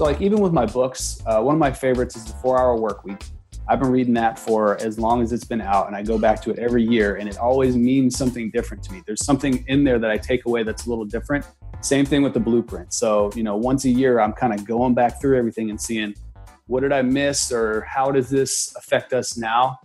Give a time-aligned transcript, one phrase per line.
[0.00, 2.74] So, like, even with my books, uh, one of my favorites is the Four Hour
[2.74, 3.22] Work Week.
[3.68, 6.40] I've been reading that for as long as it's been out, and I go back
[6.44, 9.02] to it every year, and it always means something different to me.
[9.04, 11.44] There's something in there that I take away that's a little different.
[11.82, 12.94] Same thing with the blueprint.
[12.94, 16.14] So, you know, once a year, I'm kind of going back through everything and seeing
[16.66, 19.80] what did I miss or how does this affect us now?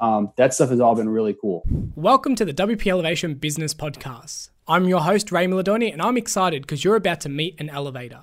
[0.00, 1.62] Um, that stuff has all been really cool.
[1.94, 4.50] Welcome to the WP Elevation Business Podcast.
[4.66, 8.22] I'm your host, Ray Miladoni, and I'm excited because you're about to meet an elevator.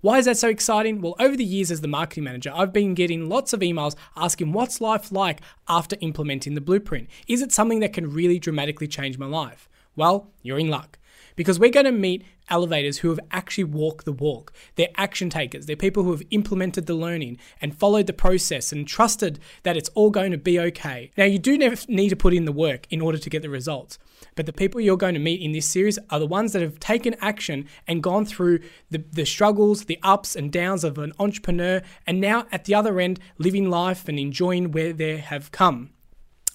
[0.00, 1.00] Why is that so exciting?
[1.00, 4.52] Well, over the years as the marketing manager, I've been getting lots of emails asking
[4.52, 7.08] what's life like after implementing the blueprint.
[7.26, 9.68] Is it something that can really dramatically change my life?
[9.96, 10.97] Well, you're in luck
[11.38, 14.52] because we're going to meet elevators who have actually walked the walk.
[14.74, 15.66] They're action takers.
[15.66, 19.88] They're people who have implemented the learning and followed the process and trusted that it's
[19.90, 21.12] all going to be okay.
[21.16, 24.00] Now, you do need to put in the work in order to get the results.
[24.34, 26.80] But the people you're going to meet in this series are the ones that have
[26.80, 28.58] taken action and gone through
[28.90, 32.98] the, the struggles, the ups and downs of an entrepreneur, and now at the other
[32.98, 35.90] end, living life and enjoying where they have come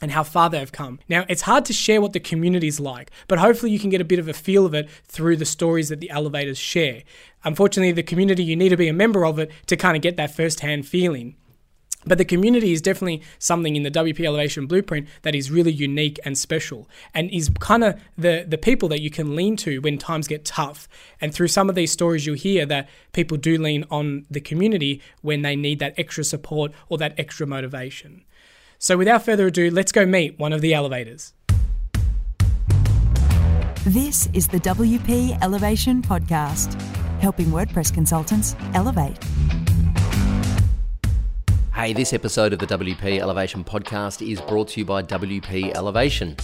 [0.04, 1.00] and how far they've come.
[1.08, 4.02] Now, it's hard to share what the community is like, but hopefully you can get
[4.02, 7.04] a bit of a feel of it through the stories that the elevators share.
[7.46, 10.18] Unfortunately, the community, you need to be a member of it to kind of get
[10.18, 11.38] that first hand feeling.
[12.06, 16.20] But the community is definitely something in the WP Elevation blueprint that is really unique
[16.26, 19.98] and special and is kind of the, the people that you can lean to when
[19.98, 20.90] times get tough.
[21.22, 25.02] And through some of these stories, you'll hear that people do lean on the community
[25.22, 28.26] when they need that extra support or that extra motivation.
[28.84, 31.32] So without further ado, let's go meet one of the elevators.
[33.86, 36.74] This is the WP Elevation Podcast,
[37.22, 39.18] helping WordPress consultants elevate.
[41.74, 46.36] Hey, this episode of the WP Elevation Podcast is brought to you by WP Elevation.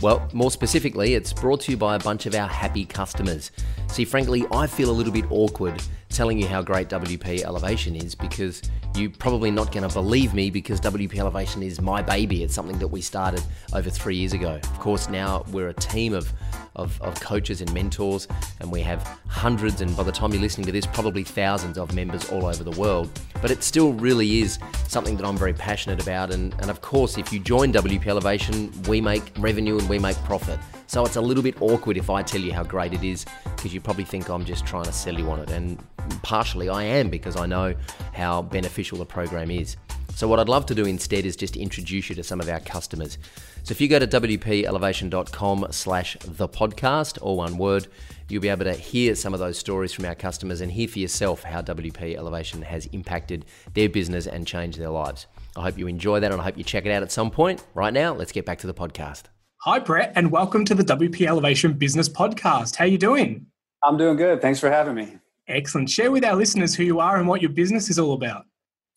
[0.00, 3.52] Well, more specifically, it's brought to you by a bunch of our happy customers.
[3.88, 5.82] See, frankly, I feel a little bit awkward
[6.12, 8.62] telling you how great WP Elevation is because
[8.94, 12.42] you're probably not going to believe me because WP Elevation is my baby.
[12.42, 13.42] It's something that we started
[13.72, 14.54] over three years ago.
[14.54, 16.32] Of course, now we're a team of,
[16.76, 18.28] of, of, coaches and mentors,
[18.60, 21.94] and we have hundreds, and by the time you're listening to this, probably thousands of
[21.94, 23.10] members all over the world.
[23.40, 24.58] But it still really is
[24.88, 26.32] something that I'm very passionate about.
[26.32, 30.16] And, and of course, if you join WP Elevation, we make revenue and we make
[30.24, 30.58] profit.
[30.92, 33.24] So it's a little bit awkward if I tell you how great it is
[33.56, 35.50] because you probably think I'm just trying to sell you on it.
[35.50, 35.82] And
[36.22, 37.74] partially I am because I know
[38.12, 39.78] how beneficial the program is.
[40.14, 42.60] So, what I'd love to do instead is just introduce you to some of our
[42.60, 43.16] customers.
[43.62, 47.86] So, if you go to wpelevation.com slash the podcast, all one word,
[48.28, 50.98] you'll be able to hear some of those stories from our customers and hear for
[50.98, 55.26] yourself how WP Elevation has impacted their business and changed their lives.
[55.56, 57.64] I hope you enjoy that and I hope you check it out at some point.
[57.72, 59.22] Right now, let's get back to the podcast.
[59.64, 62.74] Hi, Brett, and welcome to the WP Elevation Business Podcast.
[62.74, 63.46] How are you doing?
[63.84, 64.42] I'm doing good.
[64.42, 65.18] Thanks for having me.
[65.46, 65.88] Excellent.
[65.88, 68.44] Share with our listeners who you are and what your business is all about.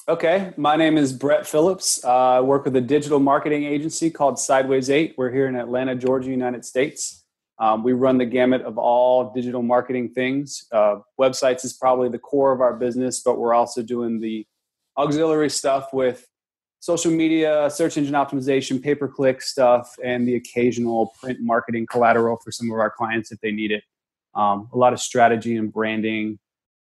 [0.08, 2.04] Okay, my name is Brett Phillips.
[2.04, 5.14] Uh, I work with a digital marketing agency called Sideways 8.
[5.20, 7.24] We're here in Atlanta, Georgia, United States.
[7.60, 10.66] Um, we run the gamut of all digital marketing things.
[10.72, 14.48] Uh, websites is probably the core of our business, but we're also doing the
[14.98, 16.26] auxiliary stuff with
[16.86, 22.38] social media, search engine optimization, pay per click stuff, and the occasional print marketing collateral
[22.44, 23.84] for some of our clients if they need it
[24.36, 26.38] um, a lot of strategy and branding,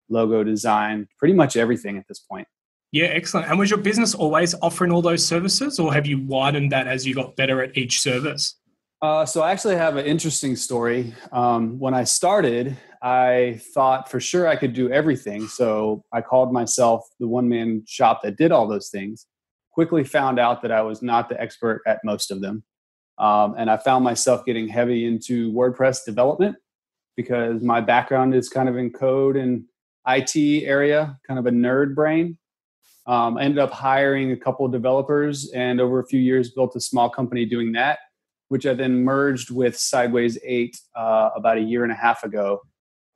[0.08, 2.48] logo design, pretty much everything at this point.
[2.90, 3.48] Yeah, excellent.
[3.48, 7.06] And was your business always offering all those services, or have you widened that as
[7.06, 8.58] you got better at each service?
[9.00, 11.14] Uh, so I actually have an interesting story.
[11.32, 15.48] Um, when I started, I thought for sure I could do everything.
[15.48, 19.26] So I called myself the one man shop that did all those things.
[19.72, 22.62] Quickly found out that I was not the expert at most of them.
[23.19, 26.56] Um, and I found myself getting heavy into WordPress development
[27.16, 29.65] because my background is kind of in code and
[30.06, 32.38] IT area, kind of a nerd brain.
[33.06, 36.77] Um, I ended up hiring a couple of developers and over a few years built
[36.77, 37.99] a small company doing that,
[38.49, 42.61] which I then merged with Sideways 8 uh, about a year and a half ago,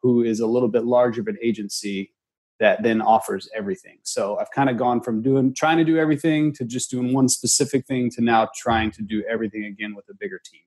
[0.02, 2.12] who is a little bit larger of an agency
[2.58, 3.98] that then offers everything.
[4.02, 7.28] So I've kind of gone from doing trying to do everything to just doing one
[7.28, 10.60] specific thing to now trying to do everything again with a bigger team.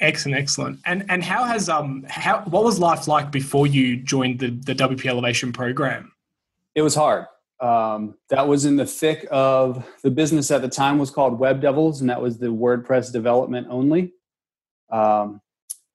[0.00, 0.80] Excellent, excellent.
[0.86, 4.74] And and how has um how what was life like before you joined the the
[4.74, 6.12] WP Elevation program?
[6.74, 7.26] It was hard.
[7.60, 11.60] Um, that was in the thick of the business at the time was called Web
[11.60, 14.12] Devils, and that was the WordPress development only.
[14.90, 15.40] Um,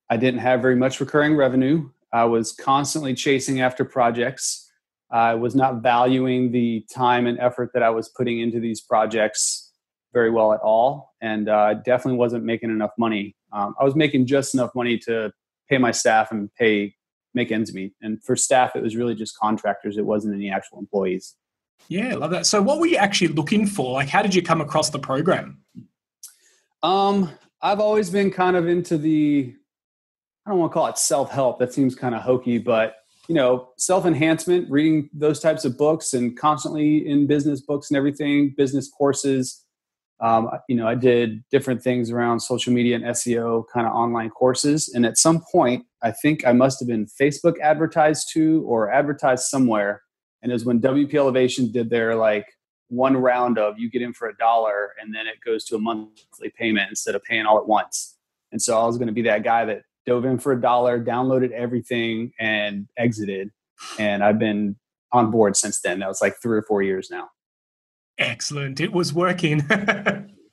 [0.10, 1.90] I didn't have very much recurring revenue.
[2.12, 4.69] I was constantly chasing after projects.
[5.12, 9.72] I was not valuing the time and effort that I was putting into these projects
[10.14, 14.26] very well at all, and uh, definitely wasn't making enough money um, I was making
[14.26, 15.32] just enough money to
[15.70, 16.96] pay my staff and pay
[17.34, 17.94] make ends meet.
[18.02, 19.98] And for staff, it was really just contractors.
[19.98, 21.36] It wasn't any actual employees.
[21.88, 22.46] Yeah, love that.
[22.46, 23.94] So, what were you actually looking for?
[23.94, 25.60] Like, how did you come across the program?
[26.84, 27.32] Um,
[27.62, 29.54] I've always been kind of into the,
[30.46, 31.60] I don't want to call it self help.
[31.60, 32.96] That seems kind of hokey, but
[33.30, 37.96] you know, self enhancement, reading those types of books, and constantly in business books and
[37.96, 39.64] everything, business courses.
[40.20, 44.32] Um, you know, I did different things around social media and SEO, kind of online
[44.32, 44.90] courses.
[44.94, 49.46] And at some point, I think I must have been Facebook advertised to or advertised
[49.46, 50.02] somewhere.
[50.42, 52.48] And it was when WP Elevation did their like
[52.90, 55.80] one round of you get in for a dollar and then it goes to a
[55.80, 58.18] monthly payment instead of paying all at once.
[58.52, 61.04] And so I was going to be that guy that dove in for a dollar,
[61.04, 63.52] downloaded everything, and exited.
[63.98, 64.76] And I've been
[65.12, 66.00] on board since then.
[66.00, 67.30] That was like three or four years now.
[68.18, 68.80] Excellent.
[68.80, 69.60] It was working.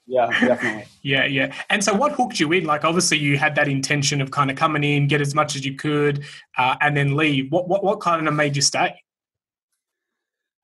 [0.07, 0.85] yeah, definitely.
[1.03, 1.55] yeah, yeah.
[1.71, 2.65] And so, what hooked you in?
[2.65, 5.65] Like, obviously, you had that intention of kind of coming in, get as much as
[5.65, 6.25] you could,
[6.59, 7.51] uh, and then leave.
[7.51, 8.95] What, what, what kind of made you stay?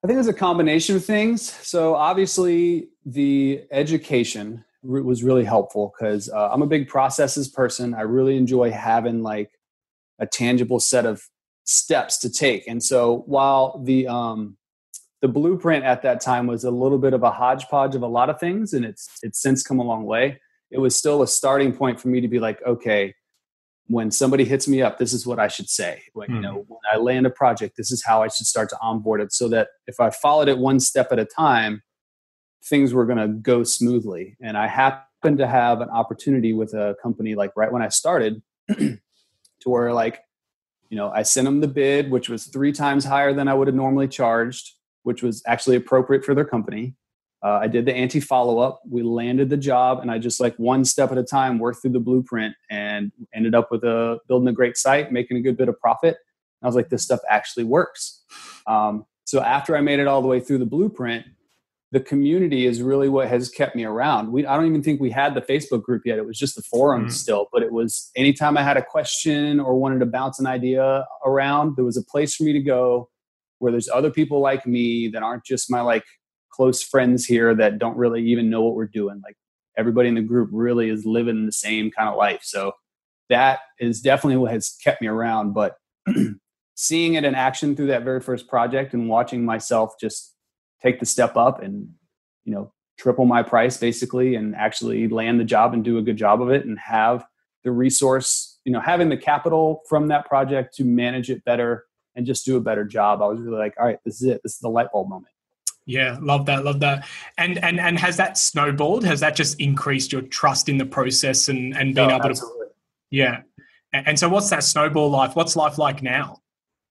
[0.05, 1.43] I think it was a combination of things.
[1.43, 7.95] So, obviously, the education was really helpful because uh, I'm a big processes person.
[7.95, 9.51] I really enjoy having like
[10.19, 11.23] a tangible set of
[11.65, 12.67] steps to take.
[12.67, 14.57] And so, while the um,
[15.23, 18.29] the blueprint at that time was a little bit of a hodgepodge of a lot
[18.29, 20.39] of things and it's it's since come a long way
[20.71, 23.15] it was still a starting point for me to be like okay
[23.87, 26.35] when somebody hits me up this is what i should say when mm.
[26.35, 29.21] you know when i land a project this is how i should start to onboard
[29.21, 31.83] it so that if i followed it one step at a time
[32.65, 36.97] things were going to go smoothly and i happened to have an opportunity with a
[37.03, 38.43] company like right when i started
[38.79, 38.99] to
[39.65, 40.21] where like
[40.91, 43.67] you know i sent them the bid which was three times higher than i would
[43.67, 44.73] have normally charged
[45.03, 46.95] which was actually appropriate for their company.
[47.45, 48.83] Uh, I did the anti follow up.
[48.89, 51.93] We landed the job, and I just like one step at a time worked through
[51.93, 55.69] the blueprint and ended up with a building a great site, making a good bit
[55.69, 56.19] of profit.
[56.63, 58.23] I was like, this stuff actually works.
[58.69, 61.27] Um, so after I made it all the way through the blueprint,
[61.93, 64.33] the community is really what has kept me around.
[64.33, 66.19] We, I don't even think we had the Facebook group yet.
[66.19, 67.13] It was just the forum mm.
[67.13, 71.07] still, but it was anytime I had a question or wanted to bounce an idea
[71.27, 73.11] around, there was a place for me to go
[73.59, 76.05] where there's other people like me that aren't just my like
[76.51, 79.21] close friends here that don't really even know what we're doing.
[79.23, 79.37] Like
[79.77, 82.41] everybody in the group really is living the same kind of life.
[82.43, 82.73] So
[83.29, 85.53] that is definitely what has kept me around.
[85.53, 85.77] But
[86.75, 90.32] seeing it in action through that very first project and watching myself just
[90.83, 91.89] take the step up and,
[92.45, 96.17] you know, triple my price basically and actually land the job and do a good
[96.17, 97.25] job of it and have
[97.65, 102.27] the resource, you know, having the capital from that project to manage it better and
[102.27, 103.23] just do a better job.
[103.23, 104.41] I was really like, all right, this is it.
[104.43, 105.33] This is the light bulb moment.
[105.85, 107.05] Yeah, love that, love that.
[107.39, 109.05] And and and has that snowballed?
[109.05, 112.67] Has that just increased your trust in the process and and being able absolutely.
[112.67, 112.73] to?
[113.11, 113.43] Yeah.
[113.93, 115.35] And so, what's that snowball life?
[115.35, 116.41] What's life like now?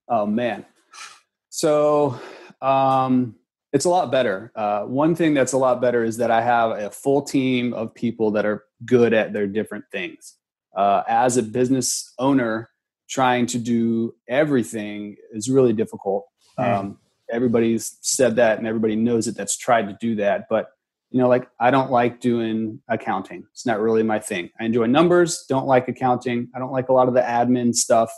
[0.10, 0.66] Oh man,
[1.50, 2.20] so
[2.62, 3.36] um,
[3.74, 4.52] it's a lot better.
[4.56, 7.94] Uh, one thing that's a lot better is that I have a full team of
[7.94, 10.36] people that are good at their different things.
[10.76, 12.70] Uh, as a business owner,
[13.10, 16.26] trying to do everything is really difficult.
[16.58, 16.80] Mm.
[16.80, 16.98] Um,
[17.30, 20.48] everybody's said that and everybody knows it that's tried to do that.
[20.50, 20.70] But,
[21.10, 23.44] you know, like I don't like doing accounting.
[23.52, 24.50] It's not really my thing.
[24.60, 26.50] I enjoy numbers, don't like accounting.
[26.56, 28.12] I don't like a lot of the admin stuff.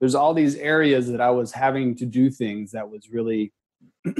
[0.00, 3.52] There's all these areas that I was having to do things that was really,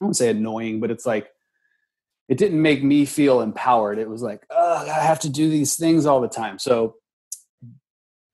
[0.00, 1.28] I won't say annoying, but it's like,
[2.28, 3.98] it didn't make me feel empowered.
[3.98, 6.58] It was like, oh, I have to do these things all the time.
[6.58, 6.96] So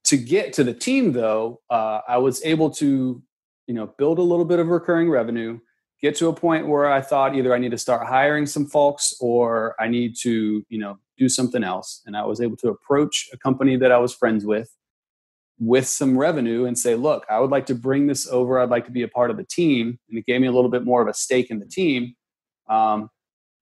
[0.05, 3.23] to get to the team though uh, i was able to
[3.67, 5.59] you know build a little bit of recurring revenue
[6.01, 9.15] get to a point where i thought either i need to start hiring some folks
[9.21, 13.29] or i need to you know do something else and i was able to approach
[13.33, 14.71] a company that i was friends with
[15.59, 18.59] with some revenue and say look i would like to bring this over.
[18.59, 19.99] I'd like to be a part of the team.
[20.09, 22.15] And it gave me a little bit more of a stake in the team.
[22.69, 23.11] Um,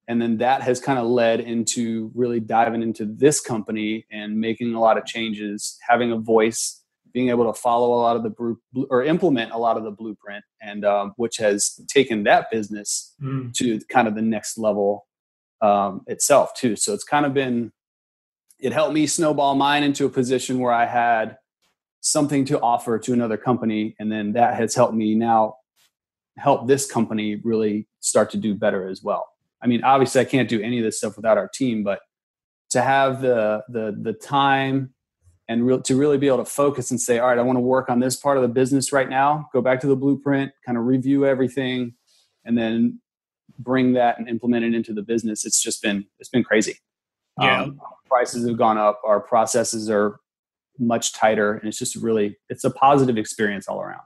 [0.09, 4.75] and then that has kind of led into really diving into this company and making
[4.75, 6.81] a lot of changes having a voice
[7.13, 8.57] being able to follow a lot of the
[8.89, 13.53] or implement a lot of the blueprint and um, which has taken that business mm.
[13.53, 15.07] to kind of the next level
[15.61, 16.75] um, itself too.
[16.75, 17.73] So it's kind of been
[18.59, 21.37] it helped me snowball mine into a position where i had
[22.03, 25.55] something to offer to another company and then that has helped me now
[26.37, 29.33] help this company really start to do better as well
[29.63, 32.01] I mean, obviously, I can't do any of this stuff without our team, but
[32.71, 34.93] to have the the the time
[35.49, 37.61] and real, to really be able to focus and say, all right, I want to
[37.61, 39.49] work on this part of the business right now.
[39.53, 41.95] Go back to the blueprint, kind of review everything,
[42.45, 43.01] and then
[43.59, 45.45] bring that and implement it into the business.
[45.45, 46.79] It's just been it's been crazy.
[47.41, 49.01] Yeah, um, prices have gone up.
[49.07, 50.19] Our processes are
[50.83, 54.03] much tighter and it's just really it's a positive experience all around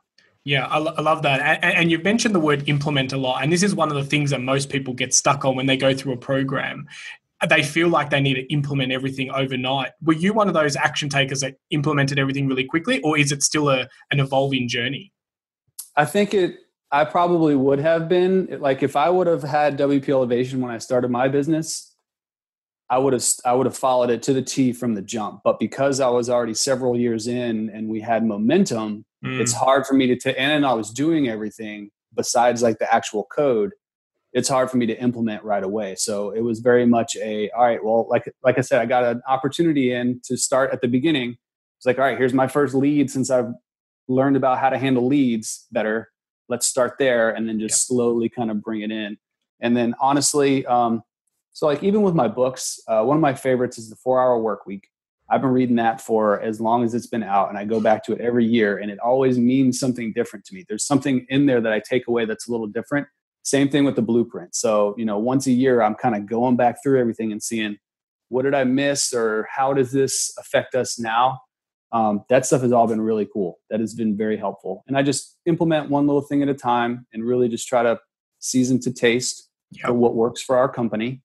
[0.47, 1.41] yeah, I, I love that.
[1.41, 3.43] And, and, you've mentioned the word implement a lot.
[3.43, 5.77] And this is one of the things that most people get stuck on when they
[5.77, 6.87] go through a program.
[7.49, 9.91] They feel like they need to implement everything overnight.
[10.05, 13.43] Were you one of those action takers that implemented everything really quickly, or is it
[13.43, 15.13] still a, an evolving journey?
[15.97, 16.55] I think it,
[16.93, 18.59] I probably would have been.
[18.61, 21.96] Like if I would have had WP Elevation when I started my business,
[22.89, 25.41] I would have I would have followed it to the T from the jump.
[25.45, 29.41] But because I was already several years in and we had momentum, mm.
[29.41, 33.25] it's hard for me to t- and I was doing everything besides like the actual
[33.25, 33.73] code.
[34.33, 35.95] It's hard for me to implement right away.
[35.97, 37.83] So it was very much a all right.
[37.83, 41.37] Well, like like I said, I got an opportunity in to start at the beginning.
[41.79, 43.53] It's like all right, here's my first lead since I've
[44.09, 46.11] learned about how to handle leads better.
[46.49, 47.97] Let's start there and then just yep.
[47.97, 49.17] slowly kind of bring it in.
[49.61, 51.03] And then honestly, um,
[51.57, 54.39] so like even with my books, uh, one of my favorites is the Four Hour
[54.39, 54.91] Work Week.
[55.31, 58.05] I've been reading that for as long as it's been out, and I go back
[58.05, 60.67] to it every year, and it always means something different to me.
[60.69, 63.07] There's something in there that I take away that's a little different.
[63.43, 64.55] Same thing with the blueprint.
[64.55, 67.79] So you know, once a year, I'm kind of going back through everything and seeing
[68.29, 71.41] what did I miss or how does this affect us now.
[71.91, 73.61] Um, that stuff has all been really cool.
[73.71, 77.07] That has been very helpful, and I just implement one little thing at a time
[77.15, 77.99] and really just try to
[78.41, 79.93] season to taste yep.
[79.93, 81.23] what works for our company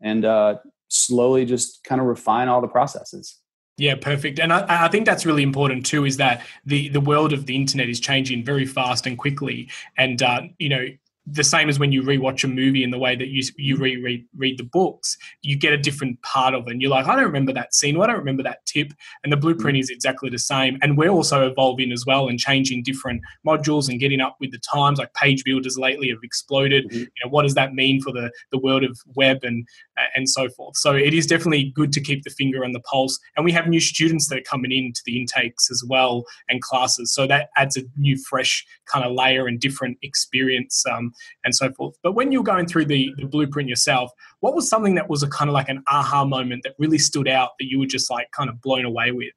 [0.00, 0.56] and uh,
[0.88, 3.38] slowly just kind of refine all the processes.
[3.76, 4.38] Yeah, perfect.
[4.38, 6.04] And I, I, think that's really important too.
[6.04, 10.22] Is that the the world of the internet is changing very fast and quickly, and
[10.22, 10.86] uh, you know
[11.26, 14.24] the same as when you rewatch a movie in the way that you you reread
[14.36, 16.72] read the books, you get a different part of it.
[16.72, 17.96] And you're like, I don't remember that scene.
[17.96, 18.92] Well, I don't remember that tip.
[19.22, 19.82] And the blueprint mm-hmm.
[19.82, 20.78] is exactly the same.
[20.82, 24.58] And we're also evolving as well and changing different modules and getting up with the
[24.58, 24.98] times.
[24.98, 26.86] Like page builders lately have exploded.
[26.86, 26.98] Mm-hmm.
[26.98, 29.66] You know, what does that mean for the the world of web and
[29.98, 30.76] uh, and so forth?
[30.76, 33.18] So it is definitely good to keep the finger on the pulse.
[33.36, 37.12] And we have new students that are coming into the intakes as well and classes.
[37.12, 40.84] So that adds a new, fresh kind of layer and different experience.
[40.90, 41.09] Um,
[41.44, 41.96] and so forth.
[42.02, 45.28] But when you're going through the, the blueprint yourself, what was something that was a
[45.28, 48.30] kind of like an aha moment that really stood out that you were just like
[48.32, 49.32] kind of blown away with?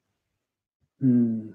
[1.00, 1.50] Hmm.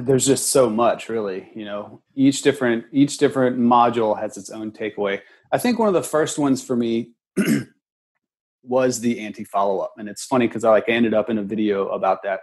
[0.00, 1.48] There's just so much, really.
[1.54, 5.20] You know, each different each different module has its own takeaway.
[5.50, 7.12] I think one of the first ones for me
[8.62, 11.42] was the anti follow up, and it's funny because I like ended up in a
[11.42, 12.40] video about that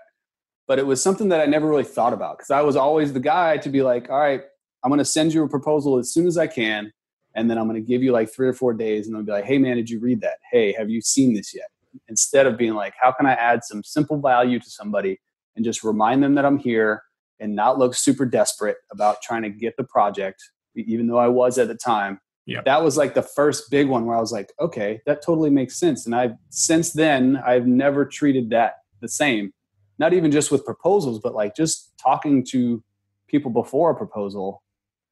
[0.67, 3.19] but it was something that I never really thought about because I was always the
[3.19, 4.43] guy to be like, all right,
[4.85, 6.93] I'm going to send you a proposal as soon as I can.
[7.33, 9.31] And then I'm going to give you like three or four days and I'll be
[9.31, 10.37] like, hey, man, did you read that?
[10.51, 11.67] Hey, have you seen this yet?
[12.07, 15.19] Instead of being like, how can I add some simple value to somebody
[15.55, 17.01] and just remind them that I'm here
[17.39, 20.41] and not look super desperate about trying to get the project,
[20.75, 22.19] even though I was at the time.
[22.45, 22.61] Yeah.
[22.63, 25.77] That was like the first big one where I was like, okay, that totally makes
[25.77, 26.05] sense.
[26.05, 29.51] And I've since then, I've never treated that the same.
[29.97, 32.83] Not even just with proposals, but like just talking to
[33.27, 34.61] people before a proposal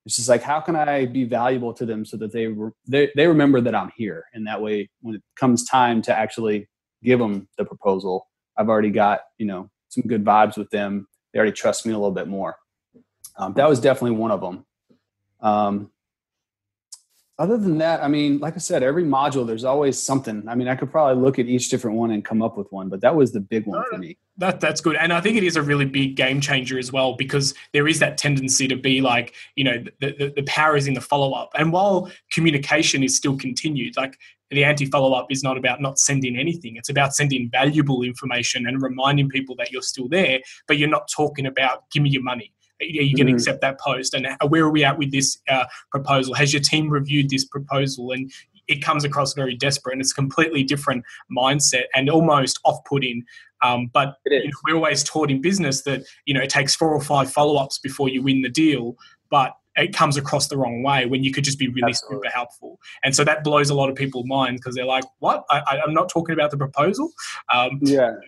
[0.05, 3.09] it's just like how can i be valuable to them so that they re- they,
[3.15, 4.25] they remember that i'm here?
[4.33, 6.67] And that way when it comes time to actually
[7.03, 11.07] give them the proposal i've already got you know some good vibes with them.
[11.31, 12.55] They already trust me a little bit more.
[13.37, 14.65] Um, that was definitely one of them
[15.41, 15.91] um,
[17.39, 20.43] other than that i mean like i said every module there's always something.
[20.47, 22.89] I mean i could probably look at each different one and come up with one
[22.89, 24.17] but that was the big one for me.
[24.37, 24.95] That that's good.
[24.95, 27.99] And i think it is a really big game changer as well because there is
[27.99, 31.51] that tendency to be like you know the, the, the power is in the follow-up.
[31.55, 34.17] And while communication is still continued like
[34.51, 36.75] the anti follow-up is not about not sending anything.
[36.75, 41.09] It's about sending valuable information and reminding people that you're still there but you're not
[41.15, 43.35] talking about give me your money are you going to mm-hmm.
[43.35, 44.13] accept that post?
[44.13, 46.33] And where are we at with this uh, proposal?
[46.33, 48.11] Has your team reviewed this proposal?
[48.11, 48.31] And
[48.67, 51.03] it comes across very desperate and it's a completely different
[51.35, 53.23] mindset and almost off-putting.
[53.61, 56.93] Um, but you know, we're always taught in business that you know it takes four
[56.93, 58.95] or five follow-ups before you win the deal,
[59.29, 62.27] but it comes across the wrong way when you could just be really Absolutely.
[62.27, 62.79] super helpful.
[63.03, 65.45] And so that blows a lot of people's minds because they're like, "What?
[65.49, 67.11] I, am not talking about the proposal."
[67.53, 68.11] Um, yeah.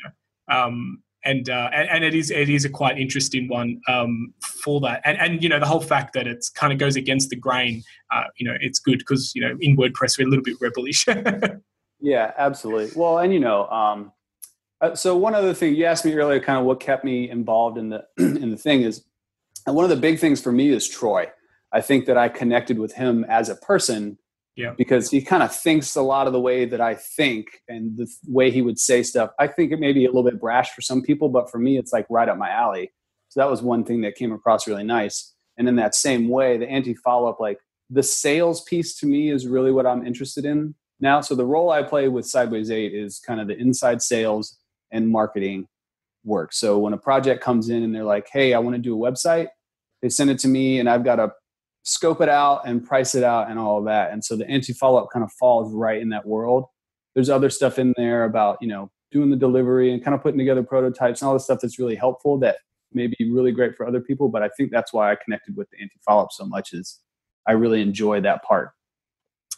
[0.48, 4.80] Um, and, uh, and, and it is it is a quite interesting one um, for
[4.82, 5.02] that.
[5.04, 7.84] And and you know the whole fact that it's kind of goes against the grain,
[8.12, 11.06] uh, you know, it's good because you know in WordPress we're a little bit rebellish.
[12.00, 12.92] yeah, absolutely.
[12.96, 14.14] Well, and you know, um,
[14.82, 17.78] uh, so one other thing you asked me earlier, kind of what kept me involved
[17.78, 19.04] in the in the thing is,
[19.66, 21.28] and one of the big things for me is Troy.
[21.72, 24.18] I think that I connected with him as a person
[24.56, 24.74] yeah.
[24.78, 28.08] Because he kind of thinks a lot of the way that I think and the
[28.28, 29.32] way he would say stuff.
[29.40, 31.78] I think it may be a little bit brash for some people, but for me,
[31.78, 32.92] it's like right up my alley.
[33.30, 35.34] So that was one thing that came across really nice.
[35.58, 37.60] And in that same way, the anti follow up, like
[37.90, 41.22] the sales piece to me is really what I'm interested in now.
[41.22, 44.58] So the role I play with Sideways 8 is kind of the inside sales
[44.92, 45.68] and marketing.
[46.26, 46.52] work.
[46.54, 49.12] So when a project comes in and they're like, "Hey, I want to do a
[49.12, 49.50] website,"
[50.02, 51.32] they send it to me, and I've got to
[51.86, 54.12] scope it out and price it out and all of that.
[54.12, 56.66] And so the anti follow up kind of falls right in that world.
[57.14, 60.38] There's other stuff in there about you know doing the delivery and kind of putting
[60.38, 62.58] together prototypes and all the stuff that's really helpful that
[62.92, 64.28] may be really great for other people.
[64.28, 67.00] But I think that's why I connected with the anti follow up so much is
[67.48, 68.72] I really enjoy that part.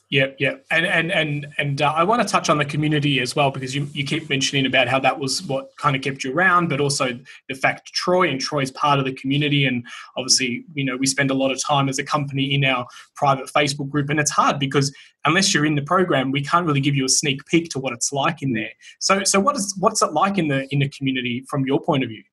[0.09, 3.35] Yeah, yeah, and and and and uh, I want to touch on the community as
[3.35, 6.33] well because you you keep mentioning about how that was what kind of kept you
[6.33, 9.85] around, but also the fact Troy and Troy's part of the community, and
[10.15, 13.47] obviously you know we spend a lot of time as a company in our private
[13.47, 14.95] Facebook group, and it's hard because
[15.25, 17.91] unless you're in the program, we can't really give you a sneak peek to what
[17.91, 18.71] it's like in there.
[18.99, 22.05] So so what is what's it like in the in the community from your point
[22.05, 22.23] of view?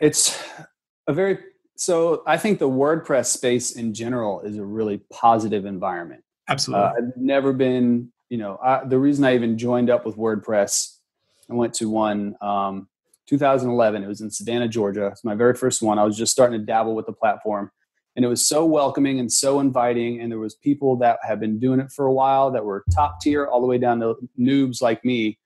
[0.00, 0.40] It's
[1.08, 1.38] a very
[1.78, 6.24] so I think the WordPress space in general is a really positive environment.
[6.48, 6.84] Absolutely.
[6.84, 10.96] Uh, I've never been, you know, I, the reason I even joined up with WordPress,
[11.48, 12.88] I went to one um,
[13.28, 14.02] 2011.
[14.02, 15.06] It was in Savannah, Georgia.
[15.06, 16.00] It's my very first one.
[16.00, 17.70] I was just starting to dabble with the platform,
[18.16, 20.20] and it was so welcoming and so inviting.
[20.20, 23.20] And there was people that have been doing it for a while that were top
[23.20, 25.38] tier, all the way down to noobs like me.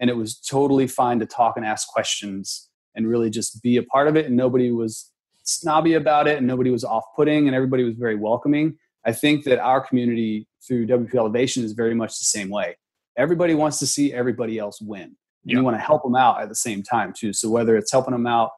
[0.00, 3.82] And it was totally fine to talk and ask questions and really just be a
[3.82, 4.26] part of it.
[4.26, 5.10] And nobody was
[5.44, 8.76] snobby about it and nobody was off putting and everybody was very welcoming.
[9.06, 12.76] I think that our community through WP Elevation is very much the same way.
[13.16, 15.16] Everybody wants to see everybody else win.
[15.44, 15.56] Yep.
[15.56, 17.32] You want to help them out at the same time too.
[17.32, 18.50] So whether it's helping them out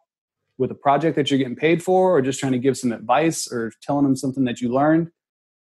[0.56, 3.50] with a project that you're getting paid for or just trying to give some advice
[3.50, 5.10] or telling them something that you learned,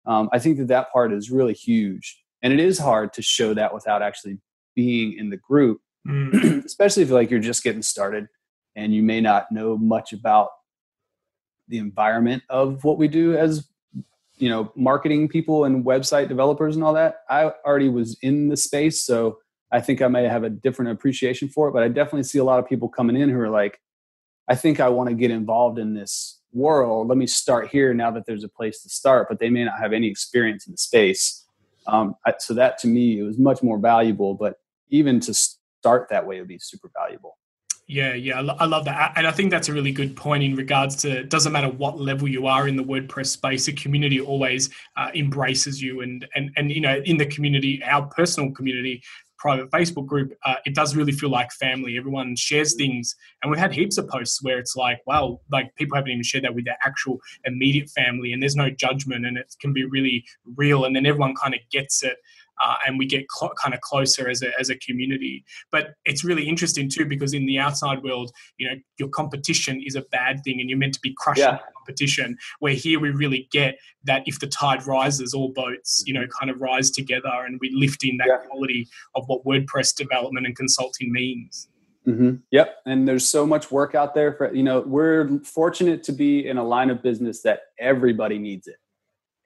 [0.06, 2.22] um, I think that that part is really huge.
[2.42, 4.38] And it is hard to show that without actually
[4.76, 6.64] being in the group, mm.
[6.64, 8.26] especially if like you're just getting started
[8.76, 10.50] and you may not know much about
[11.68, 13.68] the environment of what we do as
[14.36, 18.56] you know marketing people and website developers and all that i already was in the
[18.56, 19.38] space so
[19.72, 22.44] i think i may have a different appreciation for it but i definitely see a
[22.44, 23.80] lot of people coming in who are like
[24.48, 27.08] i think i want to get involved in this world.
[27.08, 29.78] Let me start here now that there's a place to start but they may not
[29.78, 31.44] have any experience in the space.
[31.86, 34.54] Um, so that to me it was much more valuable but
[34.88, 37.36] even to start that way would be super valuable
[37.86, 40.96] yeah, yeah, I love that, and I think that's a really good point in regards
[40.96, 41.20] to.
[41.20, 45.10] It doesn't matter what level you are in the WordPress space, the community always uh,
[45.14, 49.02] embraces you, and and and you know, in the community, our personal community,
[49.36, 51.98] private Facebook group, uh, it does really feel like family.
[51.98, 55.94] Everyone shares things, and we've had heaps of posts where it's like, wow, like people
[55.94, 59.54] haven't even shared that with their actual immediate family, and there's no judgment, and it
[59.60, 60.24] can be really
[60.56, 62.16] real, and then everyone kind of gets it
[62.62, 65.44] uh, and we get cl- kind of closer as a, as a community.
[65.70, 69.96] But it's really interesting too because in the outside world, you know, your competition is
[69.96, 71.58] a bad thing and you're meant to be crushing yeah.
[71.76, 72.36] competition.
[72.60, 76.50] Where here we really get that if the tide rises, all boats, you know, kind
[76.50, 78.36] of rise together and we lift in that yeah.
[78.48, 81.68] quality of what WordPress development and consulting means.
[82.06, 82.34] Mm-hmm.
[82.50, 82.76] Yep.
[82.86, 86.58] And there's so much work out there for, you know, we're fortunate to be in
[86.58, 88.76] a line of business that everybody needs it.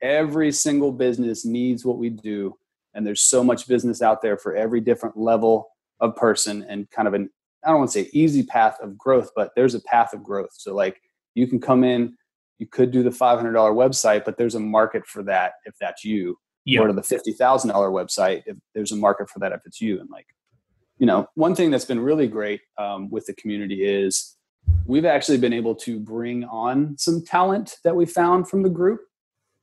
[0.01, 2.57] Every single business needs what we do
[2.93, 7.07] and there's so much business out there for every different level of person and kind
[7.07, 7.29] of an
[7.63, 10.51] I don't want to say easy path of growth, but there's a path of growth.
[10.53, 11.01] So like
[11.35, 12.15] you can come in,
[12.57, 16.37] you could do the $500 website, but there's a market for that if that's you.
[16.65, 16.83] Yep.
[16.83, 17.37] Or to the $50,000
[17.71, 19.99] website if there's a market for that if it's you.
[19.99, 20.27] And like,
[20.99, 24.35] you know, one thing that's been really great um, with the community is
[24.85, 29.01] we've actually been able to bring on some talent that we found from the group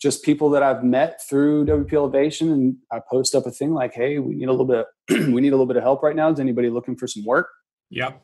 [0.00, 3.94] just people that I've met through WP Elevation, and I post up a thing like,
[3.94, 4.86] "Hey, we need a little bit.
[5.32, 6.30] we need a little bit of help right now.
[6.30, 7.48] Is anybody looking for some work?"
[7.90, 8.20] Yep.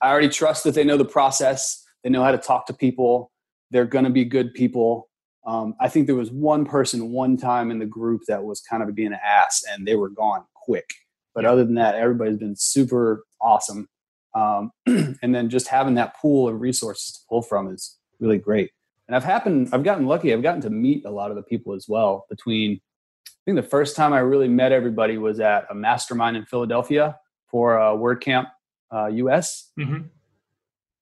[0.00, 1.84] I already trust that they know the process.
[2.02, 3.32] They know how to talk to people.
[3.70, 5.08] They're going to be good people.
[5.46, 8.82] Um, I think there was one person one time in the group that was kind
[8.82, 10.88] of being an ass, and they were gone quick.
[11.34, 13.88] But other than that, everybody's been super awesome.
[14.34, 18.70] Um, and then just having that pool of resources to pull from is really great
[19.10, 20.32] and I've happened I've gotten lucky.
[20.32, 22.26] I've gotten to meet a lot of the people as well.
[22.30, 22.80] Between
[23.26, 27.18] I think the first time I really met everybody was at a mastermind in Philadelphia
[27.50, 28.46] for uh, WordCamp
[28.94, 29.72] uh, US.
[29.76, 30.06] Mm-hmm.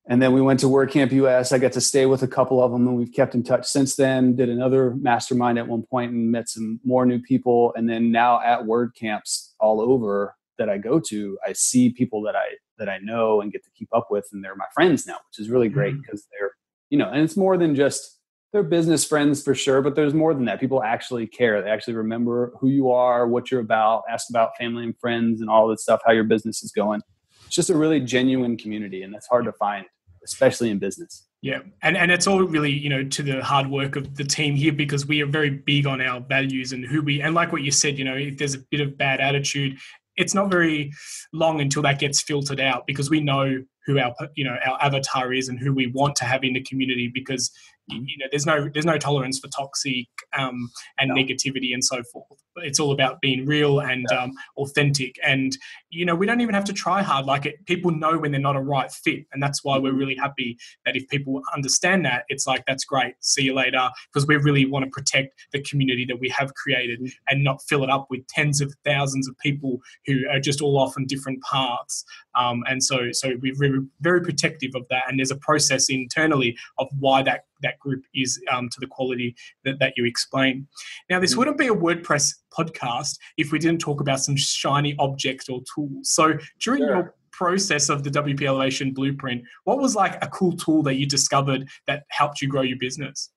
[0.06, 1.52] And then we went to WordCamp US.
[1.52, 3.96] I got to stay with a couple of them, and we've kept in touch since
[3.96, 4.36] then.
[4.36, 7.74] Did another mastermind at one point and met some more new people.
[7.76, 12.36] And then now at WordCamps all over that I go to, I see people that
[12.36, 15.16] I that I know and get to keep up with, and they're my friends now,
[15.28, 16.36] which is really great because mm-hmm.
[16.40, 16.52] they're
[16.90, 18.18] you know, and it's more than just
[18.52, 20.58] they're business friends for sure, but there's more than that.
[20.58, 21.60] People actually care.
[21.62, 25.50] They actually remember who you are, what you're about, ask about family and friends and
[25.50, 27.02] all that stuff, how your business is going.
[27.46, 29.84] It's just a really genuine community, and that's hard to find,
[30.24, 31.26] especially in business.
[31.40, 34.56] Yeah, and and it's all really you know to the hard work of the team
[34.56, 37.62] here because we are very big on our values and who we and like what
[37.62, 39.78] you said, you know, if there's a bit of bad attitude,
[40.16, 40.92] it's not very
[41.32, 45.32] long until that gets filtered out because we know who our you know our avatar
[45.32, 47.50] is and who we want to have in the community because
[47.88, 51.14] you know there's no there's no tolerance for toxic um, and no.
[51.14, 52.26] negativity and so forth.
[52.56, 55.16] It's all about being real and um, authentic.
[55.24, 55.56] And
[55.90, 57.26] you know we don't even have to try hard.
[57.26, 59.26] Like it people know when they're not a right fit.
[59.32, 63.14] And that's why we're really happy that if people understand that it's like that's great.
[63.20, 63.90] See you later.
[64.12, 67.12] Because we really want to protect the community that we have created mm.
[67.28, 70.78] and not fill it up with tens of thousands of people who are just all
[70.78, 72.04] off on different paths.
[72.34, 75.04] Um, and so so we're very, protective of that.
[75.08, 79.34] And there's a process internally of why that that group is um, to the quality
[79.64, 80.66] that, that you explain.
[81.08, 81.38] Now, this mm.
[81.38, 86.10] wouldn't be a WordPress podcast if we didn't talk about some shiny object or tools.
[86.10, 86.88] So during sure.
[86.88, 91.06] your process of the WP Elevation Blueprint, what was like a cool tool that you
[91.06, 93.30] discovered that helped you grow your business?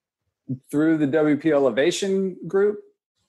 [0.69, 2.79] Through the WP Elevation group?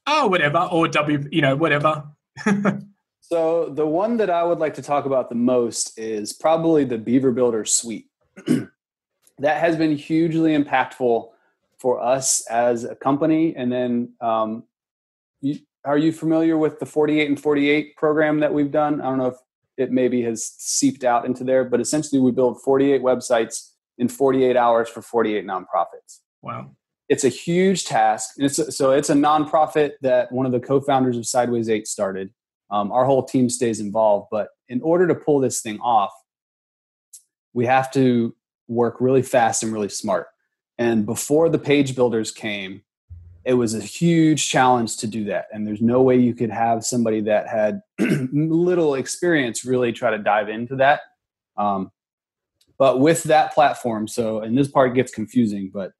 [0.06, 2.04] Oh, whatever, or W, you know, whatever.
[3.20, 6.98] so the one that I would like to talk about the most is probably the
[6.98, 8.08] Beaver Builder Suite.
[9.38, 11.28] that has been hugely impactful
[11.78, 13.54] for us as a company.
[13.56, 14.64] And then, um,
[15.84, 19.00] are you familiar with the 48 and 48 program that we've done?
[19.00, 19.36] I don't know if
[19.76, 24.56] it maybe has seeped out into there, but essentially we build 48 websites in 48
[24.56, 26.20] hours for 48 nonprofits.
[26.40, 26.70] Wow.
[27.08, 28.34] It's a huge task.
[28.36, 31.86] And it's a, so it's a nonprofit that one of the co-founders of Sideways 8
[31.86, 32.30] started.
[32.70, 36.12] Um, our whole team stays involved, but in order to pull this thing off,
[37.52, 38.34] we have to
[38.66, 40.28] work really fast and really smart.
[40.78, 42.82] And before the page builders came,
[43.44, 45.46] it was a huge challenge to do that.
[45.52, 47.80] And there's no way you could have somebody that had
[48.32, 51.00] little experience really try to dive into that.
[51.56, 51.90] Um,
[52.78, 55.92] but with that platform, so, and this part gets confusing, but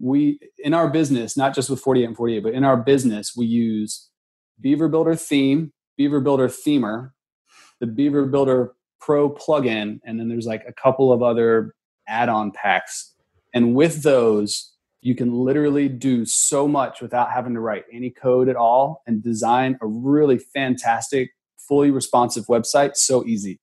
[0.00, 3.46] we, in our business, not just with 48 and 48, but in our business, we
[3.46, 4.08] use
[4.60, 7.10] Beaver Builder theme, Beaver Builder themer,
[7.80, 11.74] the Beaver Builder Pro plugin, and then there's like a couple of other
[12.06, 13.14] add-on packs
[13.54, 18.48] and with those you can literally do so much without having to write any code
[18.48, 23.60] at all and design a really fantastic fully responsive website so easy.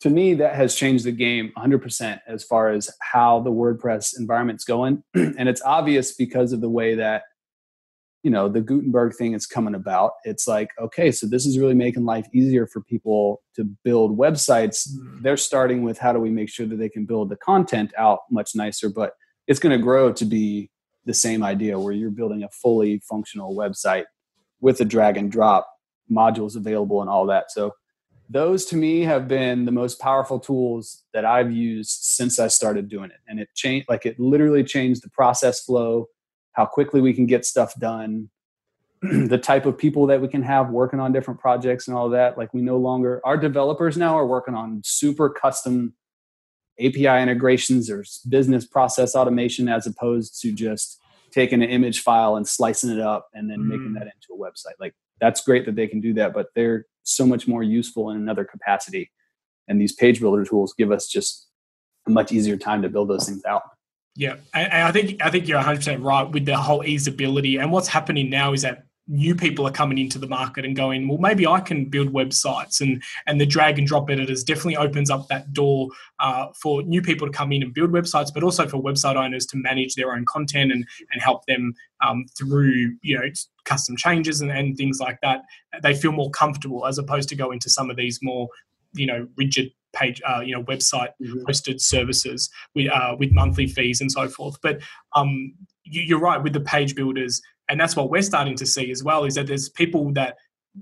[0.00, 4.64] To me that has changed the game 100% as far as how the wordpress environment's
[4.64, 5.02] going.
[5.14, 7.22] And it's obvious because of the way that
[8.22, 10.12] you know the gutenberg thing is coming about.
[10.24, 14.88] It's like okay so this is really making life easier for people to build websites.
[14.88, 15.22] Mm.
[15.22, 18.20] they're starting with how do we make sure that they can build the content out
[18.30, 19.12] much nicer but
[19.46, 20.70] it's going to grow to be
[21.04, 24.04] the same idea where you're building a fully functional website
[24.60, 25.68] with a drag and drop
[26.10, 27.72] modules available and all that so
[28.30, 32.88] those to me have been the most powerful tools that I've used since I started
[32.88, 33.18] doing it.
[33.28, 36.06] And it changed, like it literally changed the process flow
[36.52, 38.30] how quickly we can get stuff done,
[39.02, 42.38] the type of people that we can have working on different projects and all that.
[42.38, 45.94] Like we no longer our developers now are working on super custom
[46.80, 51.00] API integrations or business process automation as opposed to just
[51.32, 53.66] taking an image file and slicing it up and then mm.
[53.66, 54.74] making that into a website.
[54.80, 58.16] Like that's great that they can do that, but they're so much more useful in
[58.16, 59.10] another capacity.
[59.68, 61.48] And these page builder tools give us just
[62.06, 63.62] a much easier time to build those things out.
[64.16, 67.60] Yeah, and, I think I think you're 100 percent right with the whole easeability.
[67.60, 71.08] And what's happening now is that new people are coming into the market and going,
[71.08, 75.10] well, maybe I can build websites, and and the drag and drop editors definitely opens
[75.10, 75.88] up that door
[76.20, 79.46] uh, for new people to come in and build websites, but also for website owners
[79.46, 81.74] to manage their own content and and help them
[82.06, 83.24] um, through you know
[83.64, 85.42] custom changes and, and things like that.
[85.82, 88.48] They feel more comfortable as opposed to go into some of these more
[88.94, 91.44] you know rigid page, uh, you know, website mm-hmm.
[91.48, 94.56] hosted services with uh, with monthly fees and so forth.
[94.62, 94.80] But
[95.14, 98.90] um, you, are right with the page builders, and that's what we're starting to see
[98.90, 99.24] as well.
[99.24, 100.36] Is that there's people that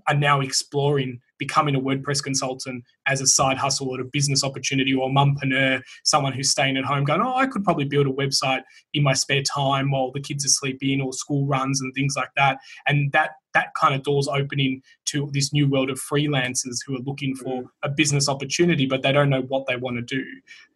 [0.08, 4.94] are now exploring becoming a WordPress consultant as a side hustle or a business opportunity
[4.94, 8.10] or a mumpreneur, someone who's staying at home going, oh, I could probably build a
[8.10, 8.62] website
[8.94, 12.30] in my spare time while the kids are sleeping or school runs and things like
[12.36, 12.58] that.
[12.86, 17.02] And that that kind of doors opening to this new world of freelancers who are
[17.04, 17.66] looking for mm-hmm.
[17.82, 20.24] a business opportunity, but they don't know what they want to do.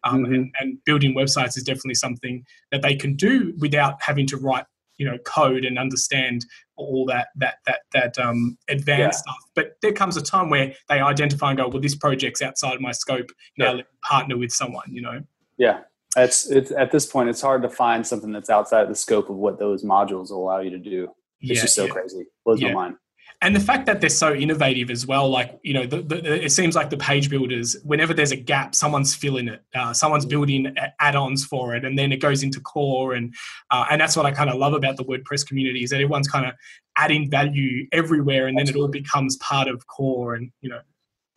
[0.03, 0.33] Um, mm-hmm.
[0.33, 4.65] and, and building websites is definitely something that they can do without having to write
[4.97, 9.33] you know code and understand all that that that that um, advanced yeah.
[9.33, 9.43] stuff.
[9.55, 12.81] But there comes a time where they identify and go, well, this project's outside of
[12.81, 13.29] my scope.
[13.57, 13.83] Now yeah.
[14.03, 14.85] partner with someone.
[14.91, 15.21] You know.
[15.57, 15.81] Yeah,
[16.15, 19.29] it's it's at this point it's hard to find something that's outside of the scope
[19.29, 21.09] of what those modules will allow you to do.
[21.41, 22.25] It's yeah, just so crazy.
[22.45, 22.95] Blows my mind.
[23.41, 26.51] And the fact that they're so innovative as well like you know the, the, it
[26.51, 30.73] seems like the page builders whenever there's a gap someone's filling it uh, someone's building
[30.99, 33.33] add-ons for it and then it goes into core and
[33.71, 36.27] uh, and that's what i kind of love about the wordpress community is that everyone's
[36.27, 36.53] kind of
[36.97, 38.81] adding value everywhere and then Absolutely.
[38.81, 40.81] it all becomes part of core and you know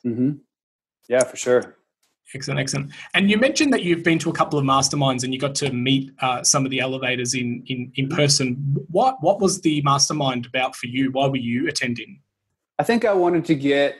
[0.07, 0.33] mm-hmm.
[1.09, 1.77] yeah for sure
[2.35, 2.93] Excellent, excellent.
[3.15, 5.73] And you mentioned that you've been to a couple of masterminds and you got to
[5.73, 8.55] meet uh, some of the elevators in, in in person.
[8.89, 11.11] What what was the mastermind about for you?
[11.11, 12.21] Why were you attending?
[12.79, 13.97] I think I wanted to get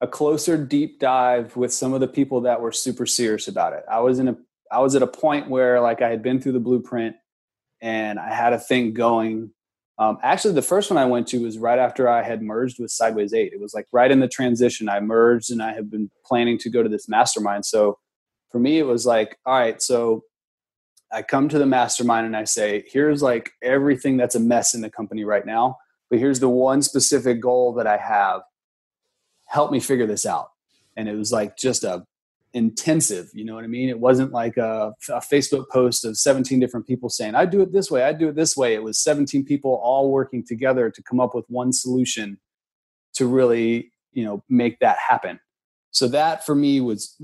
[0.00, 3.84] a closer deep dive with some of the people that were super serious about it.
[3.90, 4.36] I was in a
[4.70, 7.16] I was at a point where like I had been through the blueprint
[7.80, 9.50] and I had a thing going
[9.98, 12.90] um, actually, the first one I went to was right after I had merged with
[12.90, 13.52] Sideways 8.
[13.52, 14.88] It was like right in the transition.
[14.88, 17.66] I merged and I have been planning to go to this mastermind.
[17.66, 17.98] So
[18.50, 20.22] for me, it was like, all right, so
[21.12, 24.82] I come to the mastermind and I say, here's like everything that's a mess in
[24.82, 25.78] the company right now,
[26.10, 28.42] but here's the one specific goal that I have.
[29.46, 30.50] Help me figure this out.
[30.96, 32.04] And it was like just a
[32.54, 33.88] intensive you know what i mean?
[33.88, 37.72] It wasn't like a, a, facebook post of 17 different people saying i do it
[37.72, 38.74] this way i do it this way.
[38.74, 42.38] It was 17 people all working together to come up with one solution
[43.14, 45.38] to really you know make that happen.
[45.90, 47.20] So that for me was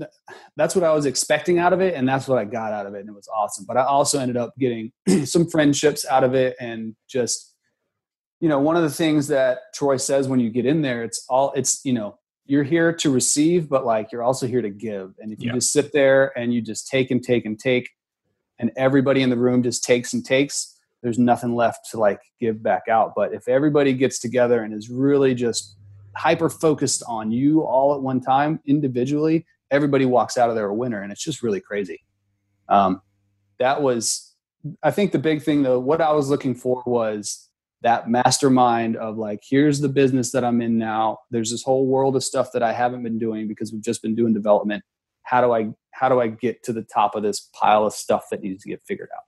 [0.57, 2.93] that's what i was expecting out of it and that's what i got out of
[2.95, 3.65] it and it was awesome.
[3.67, 4.91] But i also ended up getting
[5.25, 7.55] some friendships out of it and just
[8.41, 11.25] you know one of the things that troy says when you get in there it's
[11.29, 15.13] all it's you know you're here to receive, but like you're also here to give.
[15.19, 15.53] And if you yeah.
[15.53, 17.89] just sit there and you just take and take and take,
[18.59, 22.63] and everybody in the room just takes and takes, there's nothing left to like give
[22.63, 23.13] back out.
[23.15, 25.75] But if everybody gets together and is really just
[26.15, 30.73] hyper focused on you all at one time individually, everybody walks out of there a
[30.73, 31.01] winner.
[31.01, 32.03] And it's just really crazy.
[32.69, 33.01] Um,
[33.59, 34.33] that was,
[34.81, 37.49] I think the big thing though, what I was looking for was
[37.81, 41.19] that mastermind of like here's the business that i'm in now.
[41.31, 44.15] There's this whole world of stuff that i haven't been doing because we've just been
[44.15, 44.83] doing development.
[45.23, 48.25] How do i how do i get to the top of this pile of stuff
[48.31, 49.23] that needs to get figured out?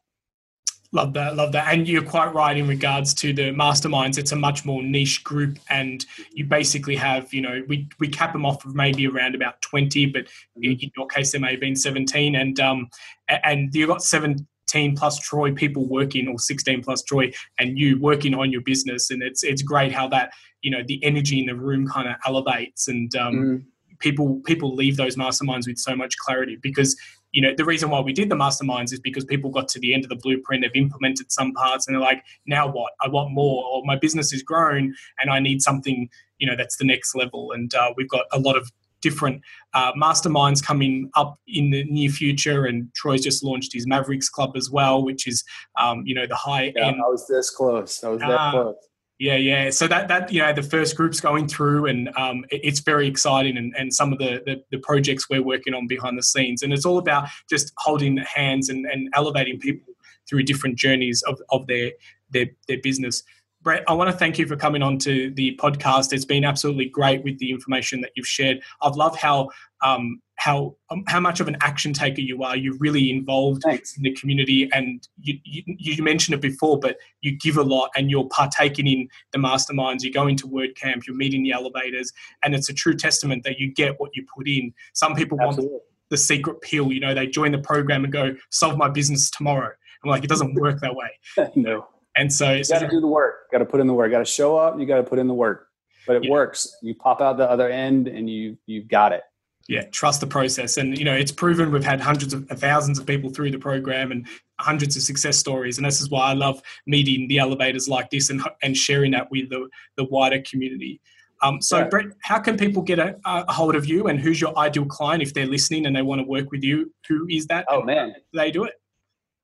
[0.94, 1.74] Love that love that.
[1.74, 4.18] And you're quite right in regards to the masterminds.
[4.18, 8.32] It's a much more niche group and you basically have you know we we cap
[8.32, 10.64] them off of maybe around about 20 but mm-hmm.
[10.64, 12.90] in your case there may have been 17 and um
[13.28, 18.00] and you've got seven 10 plus Troy people working or 16 plus Troy and you
[18.00, 19.10] working on your business.
[19.10, 22.16] And it's, it's great how that, you know, the energy in the room kind of
[22.26, 23.64] elevates and, um, mm.
[24.00, 26.96] people, people leave those masterminds with so much clarity because,
[27.32, 29.94] you know, the reason why we did the masterminds is because people got to the
[29.94, 32.94] end of the blueprint, they've implemented some parts and they're like, now what?
[33.02, 36.78] I want more or my business is grown and I need something, you know, that's
[36.78, 37.52] the next level.
[37.52, 39.42] And uh, we've got a lot of different
[39.74, 42.66] uh, masterminds coming up in the near future.
[42.66, 45.44] And Troy's just launched his Mavericks Club as well, which is
[45.80, 46.98] um, you know the high yeah, end.
[46.98, 48.04] I was this close.
[48.04, 48.76] I was that uh, close.
[49.20, 49.72] Yeah, yeah.
[49.72, 53.08] So that that you know the first group's going through, and um, it, it's very
[53.08, 56.62] exciting, and, and some of the, the, the projects we're working on behind the scenes,
[56.62, 59.94] and it's all about just holding hands and, and elevating people
[60.30, 61.92] through different journeys of, of their
[62.30, 63.24] their their business.
[63.68, 66.14] Brett, I want to thank you for coming on to the podcast.
[66.14, 68.62] It's been absolutely great with the information that you've shared.
[68.82, 69.50] I've loved how
[69.82, 72.56] um, how um, how much of an action taker you are.
[72.56, 73.98] You're really involved Thanks.
[73.98, 77.90] in the community, and you, you, you mentioned it before, but you give a lot,
[77.98, 80.02] and you're partaking in the masterminds.
[80.02, 83.74] You go into WordCamp, you're meeting the elevators, and it's a true testament that you
[83.74, 84.74] get what you put in.
[84.94, 85.74] Some people Absolutely.
[85.74, 86.94] want the secret pill.
[86.94, 89.74] You know, they join the program and go solve my business tomorrow.
[90.06, 91.10] I'm like, it doesn't work that way.
[91.58, 91.86] no.
[92.18, 93.52] And so you got to do the work.
[93.52, 94.12] Got to put in the work.
[94.12, 94.80] Got to show up.
[94.80, 95.68] You got to put in the work.
[96.06, 96.32] But it yeah.
[96.32, 96.76] works.
[96.82, 99.22] You pop out the other end, and you you've got it.
[99.68, 101.72] Yeah, trust the process, and you know it's proven.
[101.72, 104.26] We've had hundreds of thousands of people through the program, and
[104.60, 105.78] hundreds of success stories.
[105.78, 109.30] And this is why I love meeting the elevators like this and and sharing that
[109.30, 111.02] with the the wider community.
[111.44, 111.88] Um, so, yeah.
[111.88, 115.22] Brett, how can people get a, a, hold of you, and who's your ideal client
[115.22, 116.92] if they're listening and they want to work with you?
[117.10, 117.66] Who is that?
[117.70, 118.74] Oh man, they do it.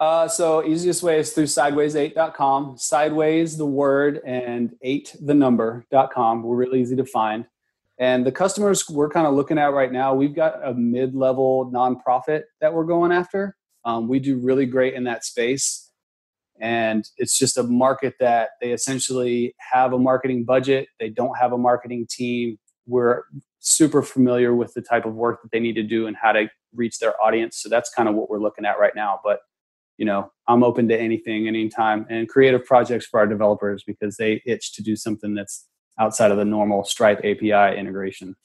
[0.04, 2.78] Uh, so easiest way is through sideways8.com.
[2.78, 6.44] Sideways, the word, and eight, the number.com.
[6.44, 7.46] We're really easy to find.
[7.98, 12.42] And the customers we're kind of looking at right now, we've got a mid-level nonprofit
[12.60, 13.56] that we're going after.
[13.86, 15.90] Um, we do really great in that space.
[16.60, 20.90] And it's just a market that they essentially have a marketing budget.
[21.00, 22.60] They don't have a marketing team.
[22.86, 23.22] We're
[23.60, 26.50] super familiar with the type of work that they need to do and how to
[26.76, 27.62] reach their audience.
[27.62, 29.22] So that's kind of what we're looking at right now.
[29.24, 29.40] But
[29.98, 34.42] you know i'm open to anything anytime and creative projects for our developers because they
[34.46, 35.68] itch to do something that's
[36.00, 38.36] outside of the normal stripe api integration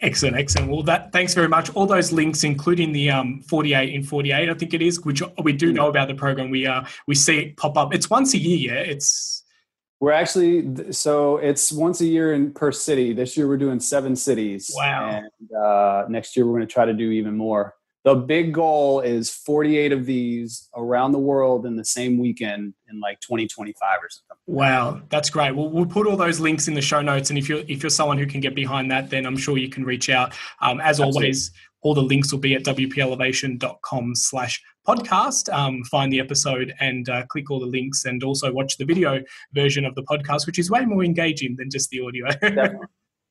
[0.00, 0.70] Excellent, excellent.
[0.70, 1.74] Well, that thanks very much.
[1.74, 5.52] All those links, including the um, 48 in 48, I think it is, which we
[5.52, 6.50] do know about the program.
[6.50, 7.92] We uh we see it pop up.
[7.92, 8.74] It's once a year.
[8.74, 9.42] Yeah, it's
[9.98, 13.12] We're actually so it's once a year in per city.
[13.12, 14.70] This year we're doing seven cities.
[14.72, 15.20] Wow!
[15.20, 17.74] And uh, next year we're going to try to do even more.
[18.08, 23.00] The big goal is 48 of these around the world in the same weekend in
[23.00, 24.36] like 2025 or something.
[24.46, 25.54] Wow, that's great.
[25.54, 27.90] Well, we'll put all those links in the show notes, and if you're if you're
[27.90, 30.32] someone who can get behind that, then I'm sure you can reach out.
[30.62, 31.26] Um, as Absolutely.
[31.26, 31.50] always,
[31.82, 35.52] all the links will be at wpelevation.com slash podcast.
[35.52, 39.22] Um, find the episode and uh, click all the links and also watch the video
[39.52, 42.26] version of the podcast, which is way more engaging than just the audio.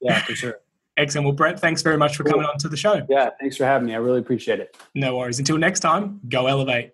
[0.02, 0.60] yeah, for sure.
[0.98, 1.26] Excellent.
[1.26, 2.34] Well, Brett, thanks very much for cool.
[2.34, 3.06] coming on to the show.
[3.08, 3.94] Yeah, thanks for having me.
[3.94, 4.76] I really appreciate it.
[4.96, 5.38] No worries.
[5.38, 6.94] Until next time, go elevate.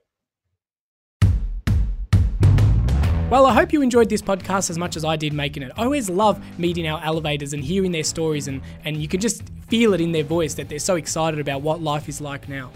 [3.29, 5.71] Well, I hope you enjoyed this podcast as much as I did making it.
[5.75, 9.41] I always love meeting our elevators and hearing their stories, and, and you can just
[9.69, 12.69] feel it in their voice that they're so excited about what life is like now.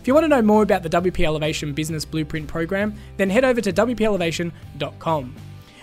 [0.00, 3.44] If you want to know more about the WP Elevation Business Blueprint program, then head
[3.44, 5.34] over to WPElevation.com.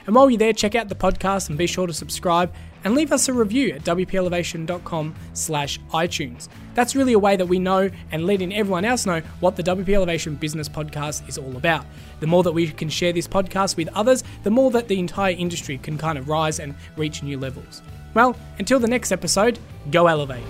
[0.06, 2.54] And while you're there, check out the podcast and be sure to subscribe
[2.84, 6.50] and leave us a review at wpelevation.com slash iTunes.
[6.74, 9.90] That's really a way that we know and letting everyone else know what the WP
[9.90, 11.86] Elevation Business Podcast is all about.
[12.20, 15.34] The more that we can share this podcast with others, the more that the entire
[15.34, 17.82] industry can kind of rise and reach new levels.
[18.14, 19.60] Well, until the next episode,
[19.92, 20.44] go elevate.